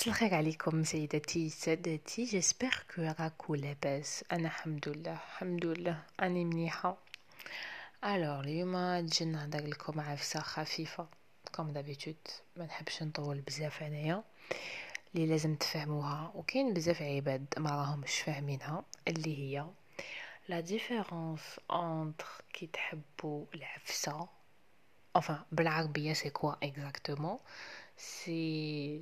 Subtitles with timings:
[0.00, 4.24] مساء الخير عليكم سيداتي سادتي j'espère que راكو لاباس.
[4.32, 6.02] أنا الحمد لله الحمد لله.
[6.22, 6.96] أني منيحة.
[8.04, 11.08] alors اليوم تجي نهضر لكم عفسه خفيفة.
[11.54, 12.16] comme d'habitude
[12.56, 14.24] ما نحبش نطول بزاف انايا
[15.14, 16.32] اللي لازم تفهموها.
[16.34, 18.84] وكاين بزاف عباد ما راهمش فاهمينها.
[19.08, 19.66] اللي هي
[20.48, 24.28] la différence entre كي تحبوا العفسة.
[25.18, 27.38] Enfin بالعربية سي كوا اكزاكتومون
[27.96, 29.00] سي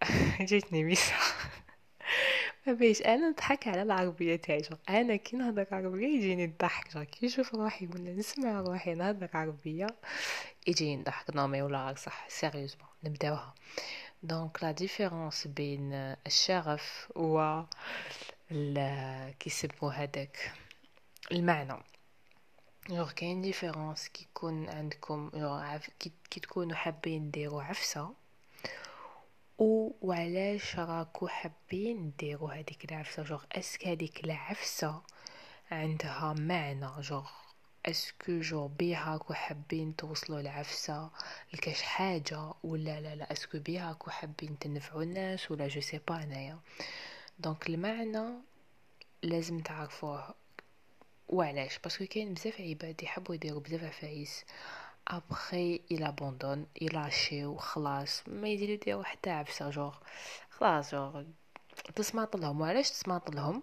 [0.40, 1.14] جيتني ميسا
[2.66, 4.62] ما بيش أنا نضحك على العربية تاعي.
[4.88, 7.08] أنا كي نهضر عربية يجيني الضحك.
[7.08, 9.86] كي نشوف روحي ولا نسمع روحي نهضر عربية
[10.66, 11.36] يجيني الضحك.
[11.36, 13.54] نو مي ولا صح سيريوزمون نبداوها.
[14.22, 15.92] دونك لا ديفيرونس بين
[16.26, 17.62] الشغف و
[19.38, 20.52] كي يسمو هذاك
[21.32, 21.76] المعنى.
[22.88, 25.30] genre كاين différence كي يكون عندكم
[26.30, 28.25] كي تكونوا حابين ديروا عفسة.
[29.58, 35.02] و وعلاش راكو حابين ديروا هذيك العفسة؟ genre est-ce que هذيك العفسة
[35.70, 37.30] عندها معنى جوغ
[37.86, 41.10] أسكو جو بيها راكو حابين توصلوا العفسة
[41.52, 46.00] لكاش حاجة ولا لا لا est-ce que بيها راكو حابين تنفعوا الناس ولا je sais
[46.08, 46.58] pas أنايا.
[47.38, 48.32] donc المعنى
[49.22, 50.34] لازم تعرفوه.
[51.28, 54.44] وعلاش؟ parce que كاين بزاف عباد يحبوا يديروا بزاف عفايس.
[55.08, 58.22] ابخي il abandonne يلاشيو خلاص.
[58.28, 59.94] ما يديروا يديروا حتى عفسه جوغ
[60.50, 61.22] خلاص جوغ
[61.96, 63.62] تصماط لهم وعلاش تصماط لهم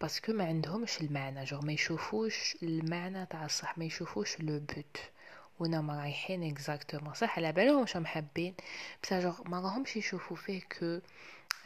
[0.00, 4.96] parce que ما عندهمش المعنى جوغ ما يشوفوش المعنى تاع الصح ما يشوفوش le but
[5.58, 8.54] ونا رايحين exactement صح على بالهم واش حابين
[9.02, 11.00] بصح جوغ ما راهمش يشوفوا فيه que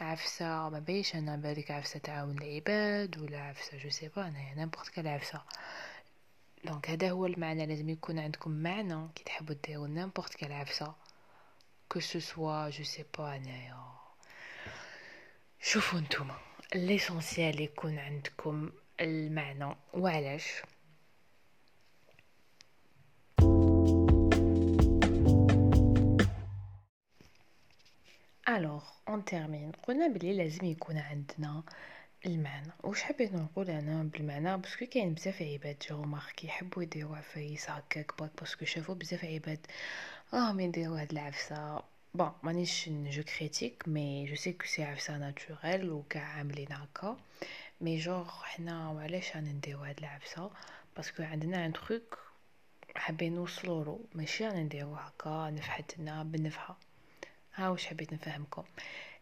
[0.01, 0.69] عفسة.
[0.69, 5.07] ما بيش أنا بالك عفسة تعاون العباد ولا عفسة je sais pas أنا n'importe quelle
[5.07, 5.41] عفسة.
[6.65, 7.65] donc هذا هو المعنى.
[7.65, 9.07] لازم يكون عندكم معنى.
[9.15, 10.95] كي تحبوا ديروا n'importe quelle عفسة.
[11.89, 13.77] que ce soit je sais pas انايا.
[15.61, 16.37] شوفوا نتوما
[16.75, 19.75] l'essentiel يكون عندكم المعنى.
[19.93, 20.61] وعلاش؟
[28.49, 31.63] alors on termine قلنا بلي لازم يكون عندنا
[32.25, 37.17] المعنى واش حبيت نقول أنا بالمعنى؟ parce que كاين بزاف عباد je remarque يحبوا يديروا
[37.17, 39.67] عفايس هكاك برك parce que شافوا بزاف عباد.
[40.33, 41.83] راهم يديروا هاد العفسة.
[42.13, 47.17] bon مانيش je critique mais je sais que c'est عفسة naturelle وكاع عاملين هكا.
[47.81, 50.51] mais genre حنا وعلاش رانا نديرو هاد العفسة؟
[50.95, 52.19] parce que عندنا un truc
[52.95, 56.77] حابين نوصلولو ماشي رانا نديرو هكا نفحتنا بالنفحه
[57.55, 58.63] ها واش حبيت نفهمكم.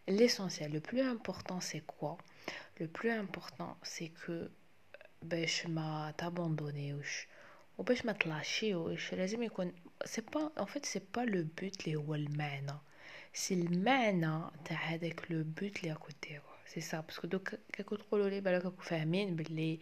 [0.09, 2.17] L'essentiel le plus important c'est quoi
[2.79, 4.49] le plus important c'est que
[5.21, 7.27] باش ما تابوندونيوش
[7.77, 9.73] وباش ما تلاشيوش لازم يكون
[10.05, 12.77] c'est pas en fait c'est pas le but اللي هو المعنى
[13.33, 17.95] c'est المعنى تاع هذاك le but اللي راكو ديرو c'est ça parce que دوك كاكو
[17.95, 19.79] تقولوا لي بالك راكو فاهمين باللي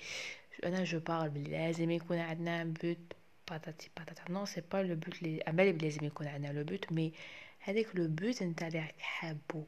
[0.64, 3.14] أنا je parle باللي لازم يكون عندنا but
[3.50, 7.14] patati patata non c'est pas le but اللي امالي لازم يكون عندنا le but mais
[7.60, 9.64] هذاك لو بوت نتاع اللي راك حابو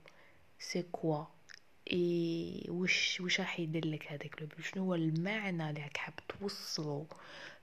[0.60, 1.26] سي كوا
[1.92, 6.14] اي وش وش راح يدير لك هذاك لو بوت شنو هو المعنى اللي راك حاب
[6.40, 7.08] توصلو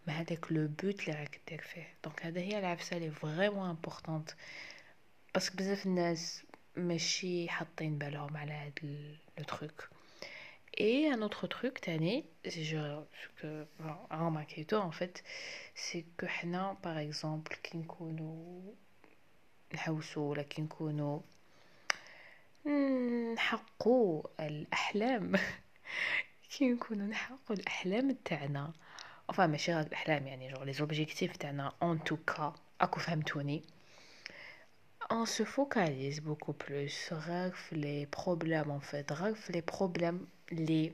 [0.06, 4.34] مع هذاك لو بوت اللي راك دير فيه؟ دونك هذا هي العفسة لي فريمون امبورطونط
[5.34, 6.42] باسكو بزاف الناس
[6.76, 8.78] ماشي حاطين بالهم على هاد
[9.38, 9.88] لو تروك
[10.80, 11.28] ان
[11.82, 13.04] تاني سي جو
[13.40, 13.64] كو
[14.10, 15.22] remarqué en fait
[15.74, 18.74] c'est que حنا par exemple كي نكونو
[19.74, 21.22] نحوسو ولا كي نكونو
[22.66, 25.32] نحقو الأحلام.
[26.50, 28.72] كي نكونو نحقو الأحلام تاعنا.
[29.32, 31.72] Enfin ماشي غير الأحلام يعني genre les objectifs تاعنا.
[32.08, 33.62] Tout cas أكو فهمتوني.
[35.12, 37.14] On se focalise beaucoup plus.
[37.14, 39.12] في les problèmes en fait.
[39.50, 40.92] les problèmes لي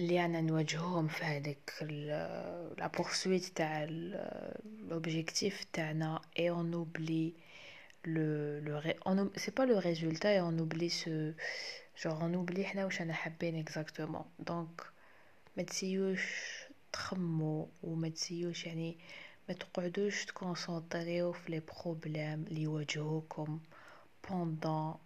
[0.00, 3.84] اللي أنا نواجههم في هذيك la poursuite تاع
[4.88, 7.32] l'objectif تاعنا et on oublie
[8.06, 11.34] le, le on, c'est pas le résultat et on oublie ce
[11.96, 14.24] genre on oublie حنا واش أنا حابين exactement.
[14.50, 14.86] Donc
[15.56, 16.22] ما تسيوش
[16.92, 18.98] تخمو وما تسيوش يعني
[19.48, 23.60] ما تقعدوش تكونسونطريو في les problèmes اللي يواجهوكم
[24.26, 25.00] pendant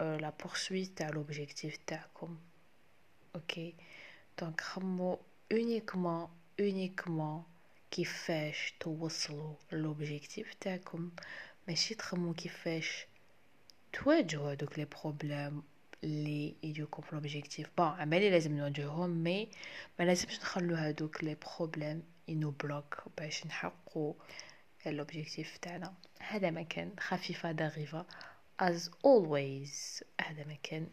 [0.00, 2.38] euh, la poursuite تاع l'objectif تاعكم
[3.34, 3.74] OK
[4.40, 5.18] donc خمو
[5.54, 6.28] uniquement
[6.60, 7.52] uniquement
[7.90, 11.10] كيفاش توصلوا l'objectif تاعكم
[11.68, 13.06] ماشي تخمو كيفاش
[13.92, 15.62] تواجهوا هادوك les problèmes
[16.04, 19.50] اللي يجوكم في l'objectif bon عمالي لازم نواجههم mais
[19.98, 24.14] ما لازمش نخلو هادوك les problèmes nous bloquent باش نحققو
[24.86, 28.06] l'objectif تاعنا هذا ما كان خفيفه دغيفه
[28.62, 30.02] as always.
[30.20, 30.86] هذا ما كان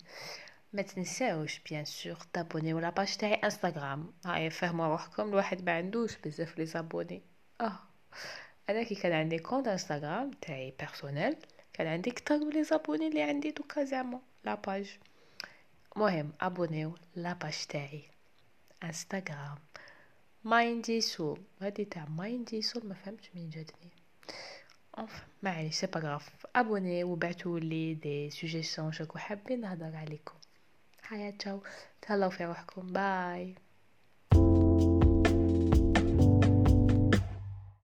[0.73, 6.17] ما تنساوش bien sûr تابونيو la page تاعي انستغرام هاي فهموا روحكم الواحد ما عندوش
[6.17, 7.21] بزاف les abonnés
[7.61, 7.79] آه
[8.69, 11.35] أنا كي كان عندي compte انستغرام تاعي personnel
[11.73, 14.99] كان عندي كتر من les abonnés اللي عندي دوكا زعما la page
[15.95, 18.03] مهم أبونيو la page تاعي.
[18.83, 19.57] انستغرام
[20.43, 23.91] مايندي سول هادي تاع مايندي سول ما فهمتش منين جاتني.
[24.97, 30.35] Enfin معليش c'est pas grave abonnez وبعتولي des suggestions شكو حابين نهضر عليكم.
[31.07, 31.63] هيا تشاو
[32.01, 32.87] تهلاو في روحكم.
[32.87, 33.55] bye